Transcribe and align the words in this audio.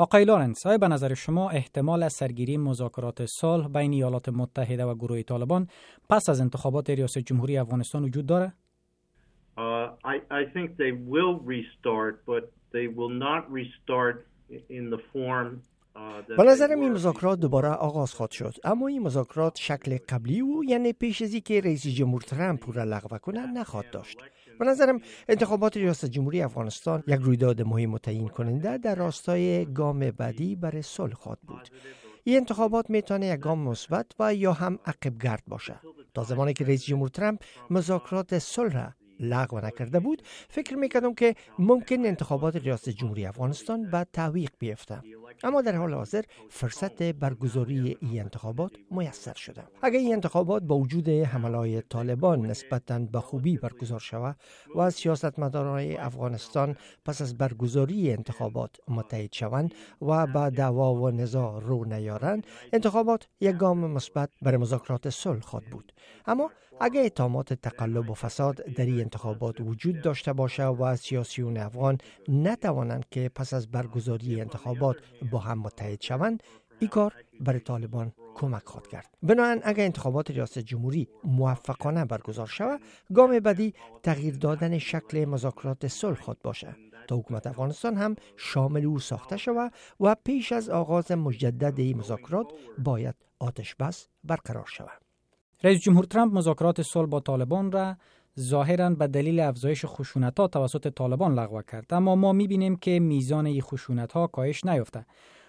آقای 0.00 0.24
لارنس 0.24 0.66
آیا 0.66 0.78
به 0.78 0.88
نظر 0.88 1.14
شما 1.14 1.50
احتمال 1.50 2.08
سرگیری 2.08 2.56
مذاکرات 2.56 3.26
صلح 3.26 3.68
بین 3.68 3.92
ایالات 3.92 4.28
متحده 4.28 4.84
و 4.84 4.94
گروه 4.94 5.22
طالبان 5.22 5.66
پس 6.10 6.28
از 6.28 6.40
انتخابات 6.40 6.90
ریاست 6.90 7.18
جمهوری 7.18 7.58
افغانستان 7.58 8.04
وجود 8.04 8.26
داره؟ 8.26 8.52
Uh, 9.56 9.60
I, 10.04 10.16
I 10.30 10.42
restart 13.50 14.28
in 14.70 14.84
the 14.90 15.00
form 15.12 15.62
به 16.36 16.42
نظرم 16.42 16.80
این 16.80 16.92
مذاکرات 16.92 17.40
دوباره 17.40 17.68
آغاز 17.68 18.12
خواهد 18.14 18.30
شد. 18.30 18.54
اما 18.64 18.88
این 18.88 19.02
مذاکرات 19.02 19.58
شکل 19.58 19.98
قبلی 20.08 20.40
و 20.40 20.64
یعنی 20.64 20.92
پیش 20.92 21.22
از 21.22 21.34
که 21.34 21.60
رئیس 21.60 21.86
جمهور 21.86 22.20
ترامپ 22.20 22.76
را 22.76 22.84
لغو 22.84 23.18
کنه 23.18 23.46
نخواهد 23.46 23.90
داشت. 23.90 24.18
به 24.58 24.64
نظرم 24.64 25.00
انتخابات 25.28 25.76
ریاست 25.76 26.06
جمهوری 26.06 26.42
افغانستان 26.42 27.02
یک 27.06 27.20
رویداد 27.20 27.62
مهم 27.62 27.94
و 27.94 27.98
تعیین 27.98 28.28
کننده 28.28 28.78
در 28.78 28.94
راستای 28.94 29.72
گام 29.72 30.10
بعدی 30.10 30.56
برای 30.56 30.82
صلح 30.82 31.14
خواهد 31.14 31.38
بود. 31.40 31.68
این 32.24 32.36
انتخابات 32.36 32.90
می‌تونه 32.90 33.26
یک 33.26 33.40
گام 33.40 33.58
مثبت 33.58 34.06
و 34.18 34.34
یا 34.34 34.52
هم 34.52 34.78
عقب 34.86 35.18
گرد 35.18 35.42
باشه. 35.46 35.80
تا 36.14 36.24
زمانی 36.24 36.52
که 36.52 36.64
رئیس 36.64 36.84
جمهور 36.84 37.08
ترامپ 37.08 37.42
مذاکرات 37.70 38.38
صلح 38.38 38.72
را 38.72 38.92
لغو 39.20 39.60
نکرده 39.60 40.00
بود 40.00 40.22
فکر 40.48 40.76
می‌کردم 40.76 41.14
که 41.14 41.34
ممکن 41.58 42.06
انتخابات 42.06 42.56
ریاست 42.56 42.88
جمهوری 42.88 43.26
افغانستان 43.26 43.90
به 43.90 44.06
تعویق 44.12 44.50
بیفته. 44.58 45.02
اما 45.42 45.62
در 45.62 45.76
حال 45.76 45.94
حاضر 45.94 46.22
فرصت 46.50 47.02
برگزاری 47.02 47.96
این 48.00 48.20
انتخابات 48.20 48.72
میسر 48.90 49.34
شده. 49.34 49.62
اگر 49.82 49.98
این 49.98 50.12
انتخابات 50.12 50.62
با 50.62 50.78
وجود 50.78 51.08
حملای 51.08 51.82
طالبان 51.82 52.46
نسبتا 52.46 52.98
به 52.98 53.20
خوبی 53.20 53.56
برگزار 53.56 54.00
شود 54.00 54.36
و 54.74 54.80
از 54.80 54.94
سیاستمداران 54.94 55.96
افغانستان 55.98 56.76
پس 57.04 57.22
از 57.22 57.38
برگزاری 57.38 58.12
انتخابات 58.12 58.76
متحد 58.88 59.32
شوند 59.32 59.74
و 60.02 60.26
با 60.26 60.50
دعوا 60.50 60.94
و 60.94 61.10
نزاع 61.10 61.60
رو 61.60 61.84
نیارند 61.84 62.46
انتخابات 62.72 63.28
یک 63.40 63.56
گام 63.56 63.78
مثبت 63.78 64.30
برای 64.42 64.56
مذاکرات 64.56 65.10
صلح 65.10 65.40
خواهد 65.40 65.70
بود. 65.70 65.92
اما 66.26 66.50
اگر 66.80 67.04
اتهامات 67.04 67.54
تقلب 67.54 68.10
و 68.10 68.14
فساد 68.14 68.56
در 68.56 68.84
این 68.84 69.00
انتخابات 69.00 69.60
وجود 69.60 70.02
داشته 70.02 70.32
باشه 70.32 70.66
و 70.66 70.96
سیاسیون 70.96 71.56
افغان 71.56 71.98
نتوانند 72.28 73.04
که 73.10 73.30
پس 73.34 73.54
از 73.54 73.70
برگزاری 73.70 74.40
انتخابات 74.40 74.96
با 75.30 75.38
هم 75.38 75.58
متحد 75.58 76.02
شوند 76.02 76.42
این 76.78 76.90
کار 76.90 77.14
برای 77.40 77.60
طالبان 77.60 78.12
کمک 78.34 78.62
خواهد 78.64 78.86
کرد. 78.86 79.14
بنابراین 79.22 79.60
اگر 79.64 79.84
انتخابات 79.84 80.30
ریاست 80.30 80.58
جمهوری 80.58 81.08
موفقانه 81.24 82.04
برگزار 82.04 82.46
شود 82.46 82.80
گام 83.14 83.38
بعدی 83.40 83.74
تغییر 84.02 84.36
دادن 84.36 84.78
شکل 84.78 85.24
مذاکرات 85.24 85.86
صلح 85.86 86.20
خود 86.20 86.38
باشه 86.42 86.76
تا 87.08 87.16
حکومت 87.16 87.46
افغانستان 87.46 87.96
هم 87.96 88.16
شامل 88.36 88.84
او 88.84 88.98
ساخته 88.98 89.36
شود 89.36 89.72
و 90.00 90.16
پیش 90.24 90.52
از 90.52 90.70
آغاز 90.70 91.12
مجدد 91.12 91.78
این 91.80 91.98
مذاکرات 91.98 92.52
باید 92.78 93.14
آتش 93.38 93.74
بس 93.74 94.08
برقرار 94.24 94.66
شود. 94.66 95.02
رئیس 95.64 95.80
جمهور 95.80 96.04
ترامپ 96.04 96.34
مذاکرات 96.34 96.82
صلح 96.82 97.08
با 97.08 97.20
طالبان 97.20 97.72
را 97.72 97.96
ظاهرا 98.38 98.90
به 98.90 99.06
دلیل 99.06 99.40
افزایش 99.40 99.84
خشونت 99.86 100.40
ها 100.40 100.48
توسط 100.48 100.88
طالبان 100.88 101.34
لغو 101.38 101.62
کرد 101.62 101.94
اما 101.94 102.14
ما 102.14 102.32
می‌بینیم 102.32 102.76
که 102.76 103.00
میزان 103.00 103.46
این 103.46 103.60
خشونت 103.60 104.12
ها 104.12 104.26
کاهش 104.26 104.64
نیافته 104.64 105.06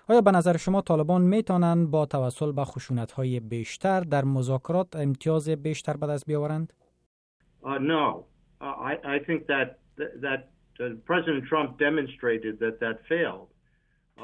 آیا 0.08 0.22
به 0.22 0.32
نظر 0.32 0.58
شما 0.58 0.82
طالبان 0.82 1.22
می‌تونند 1.22 1.92
با 1.92 2.06
توسل 2.06 2.52
به 2.52 2.64
خشونت 2.64 3.12
های 3.12 3.40
بیشتر 3.40 4.00
در 4.00 4.26
مذاکرات 4.26 4.96
امتیاز 4.96 5.50
بیشتر 5.50 5.98
به 5.98 6.08
دست 6.08 6.26
بیاورند؟ 6.26 6.74
Uh, 7.64 7.78
no. 7.78 8.26
Uh, 8.62 8.66
I, 8.66 8.94
I 9.16 9.20
think 9.28 9.48
that, 9.48 9.80
that 9.98 10.42
uh, 10.80 10.96
President 11.06 11.46
Trump 11.46 11.78
demonstrated 11.78 12.60
that 12.60 12.80
that 12.80 12.98
failed. 13.10 13.50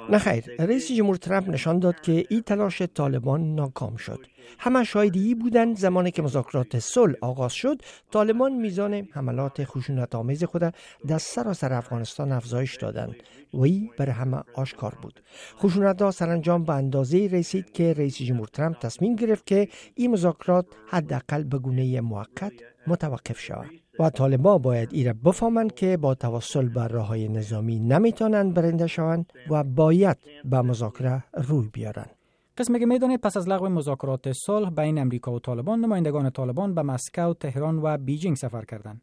نه 0.09 0.17
خیر 0.17 0.43
رئیس 0.59 0.91
جمهور 0.91 1.15
ترامپ 1.15 1.49
نشان 1.49 1.79
داد 1.79 2.01
که 2.01 2.25
این 2.29 2.41
تلاش 2.41 2.81
طالبان 2.81 3.55
ناکام 3.55 3.95
شد. 3.95 4.19
همه 4.59 4.83
شاهدی 4.83 5.35
بودند 5.35 5.77
زمانی 5.77 6.11
که 6.11 6.21
مذاکرات 6.21 6.79
صلح 6.79 7.15
آغاز 7.21 7.53
شد. 7.53 7.81
طالبان 8.11 8.53
میزان 8.53 8.93
حملات 8.93 9.63
خشونت 9.63 10.15
آمیز 10.15 10.43
خود 10.43 10.73
در 11.07 11.17
سراسر 11.17 11.73
افغانستان 11.73 12.31
افزایش 12.31 12.75
دادند. 12.75 13.15
و 13.53 13.61
این 13.61 13.89
بر 13.97 14.09
همه 14.09 14.43
آشکار 14.53 14.97
بود. 15.01 15.19
خشونت 15.57 16.01
ها 16.01 16.11
سرانجام 16.11 16.63
به 16.63 16.73
اندازه 16.73 17.29
رسید 17.31 17.71
که 17.71 17.93
رئیس 17.93 18.17
جمهور 18.17 18.47
ترامپ 18.47 18.79
تصمیم 18.79 19.15
گرفت 19.15 19.45
که 19.45 19.67
این 19.95 20.11
مذاکرات 20.11 20.65
حداقل 20.87 21.43
به 21.43 21.57
گونه 21.57 22.01
موقت 22.01 22.53
متوقف 22.87 23.39
شود 23.39 23.69
و 23.99 24.09
طالبا 24.09 24.57
باید 24.57 24.89
ایره 24.93 25.13
بفهمند 25.13 25.73
که 25.73 25.97
با 25.97 26.15
توسل 26.15 26.69
بر 26.69 26.87
راه 26.87 27.07
های 27.07 27.27
نظامی 27.27 27.79
نمی‌تونند 27.79 28.53
برنده 28.53 28.87
شوند 28.87 29.33
و 29.49 29.63
باید 29.63 30.17
به 30.45 30.61
مذاکره 30.61 31.23
روی 31.33 31.69
بیارند 31.73 32.15
قسمی 32.57 32.79
که 32.79 32.85
می‌دانید 32.85 33.21
پس 33.21 33.37
از 33.37 33.49
لغو 33.49 33.69
مذاکرات 33.69 34.31
صلح 34.31 34.69
بین 34.69 34.97
امریکا 34.97 35.31
و 35.31 35.39
طالبان 35.39 35.79
نمایندگان 35.79 36.29
طالبان 36.29 36.75
به 36.75 36.81
مسکو، 36.81 37.33
تهران 37.33 37.79
و 37.83 37.97
بیجینگ 37.97 38.35
سفر 38.35 38.65
کردند. 38.65 39.01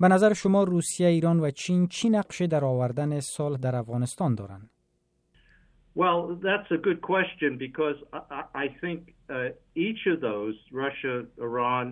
به 0.00 0.08
نظر 0.08 0.32
شما 0.32 0.64
روسیه، 0.64 1.08
ایران 1.08 1.40
و 1.40 1.50
چین 1.50 1.86
چی 1.86 2.10
نقشه 2.10 2.46
در 2.46 2.64
آوردن 2.64 3.20
صلح 3.20 3.56
در 3.56 3.76
افغانستان 3.76 4.34
دارند؟ 4.34 4.70
Well, 5.96 6.36
that's 6.48 6.70
a 6.70 6.80
good 6.88 7.00
question 7.12 7.58
because 7.66 7.96
I, 8.12 8.42
I 8.64 8.66
think 8.80 8.98
uh, 9.28 9.48
each 9.86 10.02
of 10.12 10.20
those, 10.20 10.54
Russia, 10.84 11.14
Iran, 11.48 11.86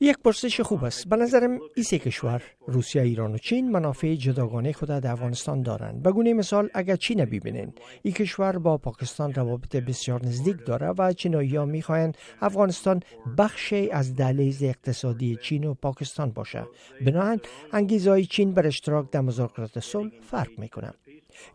یک 0.00 0.18
پرسش 0.18 0.60
خوب 0.60 0.84
است. 0.84 1.08
به 1.08 1.16
نظرم 1.16 1.50
این 1.50 1.84
سه 1.84 1.98
کشور 1.98 2.42
روسیه 2.66 3.02
ایران 3.02 3.34
و 3.34 3.38
چین 3.38 3.70
منافع 3.70 4.14
جداگانه 4.14 4.72
خود 4.72 4.88
در 4.88 5.12
افغانستان 5.12 5.62
دارند. 5.62 6.02
به 6.02 6.12
گونه 6.12 6.32
مثال 6.32 6.68
اگر 6.74 6.96
چین 6.96 7.24
ببینین 7.24 7.72
این 8.02 8.14
کشور 8.14 8.58
با 8.58 8.78
پاکستان 8.78 9.34
روابط 9.34 9.76
بسیار 9.76 10.24
نزدیک 10.24 10.56
داره 10.66 10.86
و 10.98 11.12
چینایی 11.12 11.56
ها 11.56 11.64
می‌خواهند 11.64 12.16
افغانستان 12.40 13.00
بخشی 13.38 13.90
از 13.90 14.16
دهلیز 14.16 14.62
اقتصادی 14.62 15.36
چین 15.42 15.64
و 15.64 15.74
پاکستان 15.74 16.30
باشه 16.30 16.66
بنابراین 17.06 17.40
انگیزهای 17.72 18.24
چین 18.24 18.54
بر 18.54 18.66
اشتراک 18.66 19.10
در 19.10 19.20
مذاکرات 19.20 19.78
صلح 19.78 20.10
فرق 20.20 20.58
می‌کنه 20.58 20.92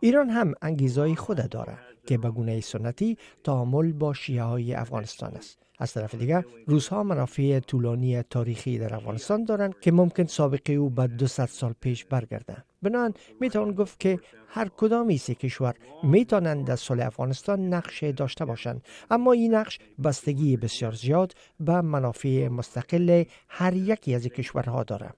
ایران 0.00 0.30
هم 0.30 0.54
انگیزهای 0.62 1.16
خود 1.16 1.50
داره 1.50 1.78
که 2.06 2.18
به 2.18 2.30
گونه 2.30 2.60
سنتی 2.60 3.16
تعامل 3.44 3.92
با 3.92 4.14
شیعه 4.14 4.42
های 4.42 4.74
افغانستان 4.74 5.34
است. 5.34 5.58
از 5.78 5.92
طرف 5.92 6.14
دیگر 6.14 6.44
روزها 6.66 7.02
منافع 7.02 7.60
طولانی 7.60 8.22
تاریخی 8.22 8.78
در 8.78 8.94
افغانستان 8.94 9.44
دارند 9.44 9.80
که 9.80 9.92
ممکن 9.92 10.26
سابقه 10.26 10.72
او 10.72 10.90
به 10.90 11.06
200 11.06 11.46
سال 11.46 11.74
پیش 11.80 12.04
برگردند. 12.04 12.64
بنابراین 12.82 13.14
می‌توان 13.40 13.72
گفت 13.72 14.00
که 14.00 14.18
هر 14.48 14.68
کدام 14.68 15.16
سه 15.16 15.34
کشور 15.34 15.74
می‌توانند 16.02 16.66
در 16.66 16.76
صلح 16.76 17.06
افغانستان 17.06 17.74
نقش 17.74 18.02
داشته 18.04 18.44
باشند. 18.44 18.82
اما 19.10 19.32
این 19.32 19.54
نقش 19.54 19.78
بستگی 20.04 20.56
بسیار 20.56 20.92
زیاد 20.92 21.34
به 21.60 21.80
منافع 21.80 22.48
مستقل 22.48 23.24
هر 23.48 23.76
یکی 23.76 24.14
از 24.14 24.26
کشورها 24.26 24.82
دارد. 24.82 25.16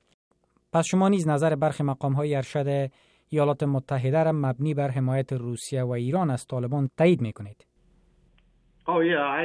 پس 0.72 0.84
شما 0.84 1.08
نیز 1.08 1.28
نظر 1.28 1.54
برخی 1.54 1.82
مقام 1.82 2.12
های 2.12 2.34
ارشد 2.34 2.90
ایالات 3.32 3.62
متحده 3.62 4.22
را 4.22 4.32
مبنی 4.32 4.74
بر 4.74 4.88
حمایت 4.88 5.32
روسیه 5.32 5.82
و 5.82 5.90
ایران 5.90 6.30
از 6.30 6.46
طالبان 6.46 6.90
تایید 6.98 7.20
می‌کنید 7.20 7.66
Oh 8.86 9.00
yeah, 9.12 9.24
I 9.40 9.42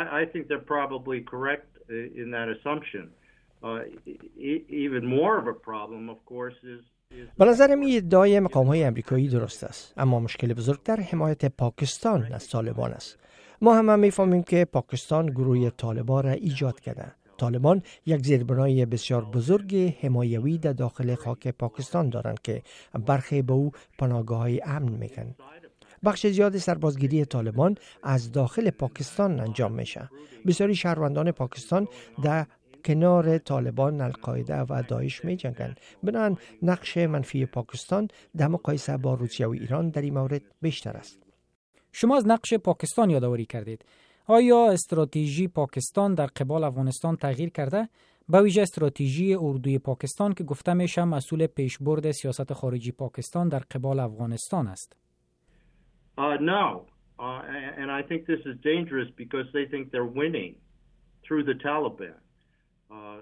I 0.00 0.02
I 0.20 0.24
think 0.32 0.42
they're 0.48 0.70
probably 0.76 1.20
correct 1.32 1.70
in 2.22 2.28
that 2.36 2.48
assumption. 2.56 3.04
Uh, 3.62 3.80
even 4.86 5.02
more 5.16 5.34
of 5.40 5.46
a 5.54 5.58
problem, 5.70 6.02
of 6.14 6.20
course, 6.32 6.58
is 6.74 6.82
به 7.38 7.44
نظرم 7.44 7.80
ادعای 7.96 8.40
مقام 8.40 8.66
های 8.66 8.84
امریکایی 8.84 9.28
درست 9.28 9.64
است 9.64 9.94
اما 9.96 10.20
مشکل 10.20 10.54
بزرگتر 10.54 10.96
حمایت 11.00 11.44
پاکستان 11.44 12.32
از 12.32 12.48
طالبان 12.48 12.92
است. 12.92 13.18
ما 13.60 13.74
همه 13.74 13.96
می‌فهمیم 13.96 14.42
که 14.42 14.64
پاکستان 14.64 15.26
گروه 15.26 15.70
طالبان 15.70 16.24
را 16.24 16.30
ایجاد 16.30 16.80
کرده. 16.80 17.12
طالبان 17.38 17.82
یک 18.06 18.26
زیربنای 18.26 18.86
بسیار 18.86 19.24
بزرگ 19.24 19.94
حمایوی 20.00 20.58
در 20.58 20.72
داخل 20.72 21.14
خاک 21.14 21.48
پاکستان 21.48 22.08
دارند 22.08 22.40
که 22.42 22.62
برخی 23.06 23.42
به 23.42 23.52
او 23.52 23.72
پناهگاه 23.98 24.48
امن 24.64 24.92
می‌کنند 24.92 25.36
بخش 26.04 26.26
زیاد 26.26 26.56
سربازگیری 26.56 27.24
طالبان 27.24 27.74
از 28.02 28.32
داخل 28.32 28.70
پاکستان 28.70 29.40
انجام 29.40 29.72
میشه. 29.72 30.10
بسیاری 30.46 30.74
شهروندان 30.74 31.30
پاکستان 31.30 31.88
در 32.22 32.46
کنار 32.84 33.38
طالبان 33.38 34.00
القاعده 34.00 34.60
و 34.60 34.82
داعش 34.88 35.24
می 35.24 35.36
جنگند 35.36 35.80
بنابراین 36.02 36.38
نقش 36.62 36.96
منفی 36.96 37.46
پاکستان 37.46 38.08
در 38.36 38.48
مقایسه 38.48 38.96
با 38.96 39.14
روسیه 39.14 39.46
و 39.46 39.50
ایران 39.50 39.90
در 39.90 40.02
این 40.02 40.14
مورد 40.14 40.42
بیشتر 40.62 40.96
است. 40.96 41.18
شما 41.92 42.16
از 42.16 42.26
نقش 42.26 42.54
پاکستان 42.54 43.10
یادآوری 43.10 43.46
کردید. 43.46 43.84
آیا 44.30 44.70
استراتژی 44.72 45.48
پاکستان 45.48 46.14
در 46.14 46.26
قبال 46.26 46.64
افغانستان 46.64 47.16
تغییر 47.16 47.50
کرده 47.50 47.88
به 48.28 48.42
ویژه 48.42 48.62
استراتژی 48.62 49.34
اردوی 49.34 49.78
پاکستان 49.78 50.32
که 50.34 50.44
گفته 50.44 50.72
میشه 50.74 51.04
مسئول 51.04 51.46
پیشبرد 51.46 52.10
سیاست 52.10 52.52
خارجی 52.52 52.92
پاکستان 52.92 53.48
در 53.48 53.58
قبال 53.58 53.98
افغانستان 54.00 54.66
است 54.66 54.96
Uh, 56.18 56.36
no. 56.40 56.64
Uh, 57.20 57.42
and 57.80 57.88
I 57.92 58.02
think 58.08 58.26
this 58.26 58.40
is 58.50 58.56
dangerous 58.72 59.08
because 59.16 59.46
they 59.54 59.66
think 59.72 59.92
they're 59.92 60.14
winning 60.22 60.52
through 61.24 61.44
the 61.44 61.54
Taliban. 61.68 62.18
Uh, 62.90 63.18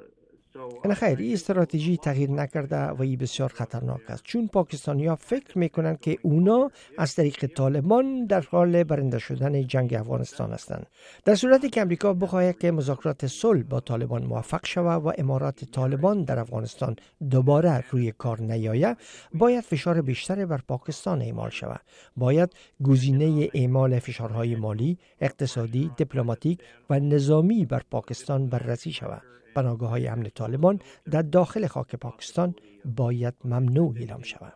خیر 0.94 1.18
این 1.18 1.32
استراتژی 1.32 1.96
تغییر 1.96 2.30
نکرده 2.30 2.76
و 2.76 3.02
این 3.02 3.16
بسیار 3.16 3.48
خطرناک 3.48 4.00
است. 4.08 4.22
چون 4.24 4.48
پاکستانی 4.48 5.06
ها 5.06 5.16
فکر 5.16 5.58
می‌کنند 5.58 6.00
که 6.00 6.18
اونا 6.22 6.70
از 6.98 7.14
طریق 7.14 7.46
طالبان 7.46 8.26
در 8.26 8.40
حال 8.40 8.84
برنده 8.84 9.18
شدن 9.18 9.66
جنگ 9.66 9.94
افغانستان 9.94 10.52
هستند. 10.52 10.86
در 11.24 11.34
صورتی 11.34 11.70
که 11.70 11.80
امریکا 11.80 12.14
بخواهد 12.14 12.58
که 12.58 12.70
مذاکرات 12.70 13.26
صلح 13.26 13.62
با 13.62 13.80
طالبان 13.80 14.24
موفق 14.24 14.66
شود 14.66 15.04
و 15.04 15.12
امارات 15.18 15.64
طالبان 15.64 16.24
در 16.24 16.38
افغانستان 16.38 16.96
دوباره 17.30 17.84
روی 17.90 18.12
کار 18.12 18.40
نیاید 18.40 18.96
باید 19.34 19.64
فشار 19.64 20.02
بیشتر 20.02 20.46
بر 20.46 20.60
پاکستان 20.68 21.22
اعمال 21.22 21.50
شود. 21.50 21.80
باید 22.16 22.52
گزینه 22.82 23.48
اعمال 23.54 23.98
فشارهای 23.98 24.56
مالی 24.56 24.98
اقتصادی 25.20 25.90
دیپلماتیک 25.96 26.60
و 26.90 27.00
نظامی 27.00 27.64
بر 27.64 27.82
پاکستان 27.90 28.46
بررسی 28.46 28.92
شود. 28.92 29.22
پناهگاه 29.56 29.90
های 29.90 30.08
امن 30.08 30.22
طالبان 30.22 30.78
در 31.10 31.22
داخل 31.22 31.66
خاک 31.66 31.96
پاکستان 31.96 32.54
باید 32.84 33.34
ممنوع 33.44 33.94
اعلام 33.96 34.22
شود. 34.22 34.52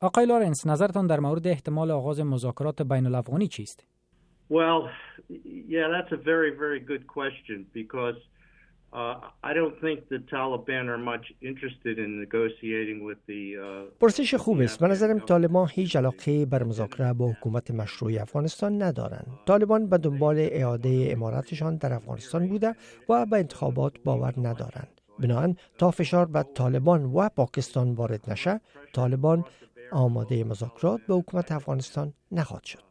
آقای 0.00 0.26
لارنس 0.26 0.66
نظرتان 0.66 1.06
در 1.06 1.20
مورد 1.20 1.46
احتمال 1.46 1.90
آغاز 1.90 2.20
مذاکرات 2.20 2.82
بین 2.82 3.06
الافغانی 3.06 3.48
چیست؟ 3.48 3.86
Well, 4.50 4.80
yeah, 5.74 5.86
that's 5.94 6.12
a 6.18 6.22
very, 6.32 6.50
very 6.64 6.80
good 6.80 7.04
question 7.06 7.58
because 7.80 8.18
پرسش 14.00 14.34
خوب 14.34 14.60
است. 14.60 14.80
به 14.80 14.88
نظرم 14.88 15.18
طالبان 15.18 15.68
هیچ 15.72 15.96
علاقه 15.96 16.46
بر 16.46 16.62
مذاکره 16.62 17.12
با 17.12 17.28
حکومت 17.28 17.70
مشروع 17.70 18.22
افغانستان 18.22 18.82
ندارند. 18.82 19.26
طالبان 19.46 19.86
به 19.88 19.98
دنبال 19.98 20.36
اعاده 20.38 21.08
اماراتشان 21.10 21.76
در 21.76 21.92
افغانستان 21.92 22.48
بوده 22.48 22.74
و 23.08 23.26
به 23.26 23.36
انتخابات 23.36 23.92
باور 24.04 24.34
ندارند. 24.36 25.00
بنابراین 25.18 25.56
تا 25.78 25.90
فشار 25.90 26.26
به 26.26 26.44
طالبان 26.54 27.04
و 27.04 27.28
پاکستان 27.28 27.92
وارد 27.92 28.30
نشه، 28.30 28.60
طالبان 28.92 29.44
آماده 29.92 30.44
مذاکرات 30.44 31.00
به 31.08 31.14
حکومت 31.14 31.52
افغانستان 31.52 32.12
نخواهد 32.32 32.64
شد. 32.64 32.89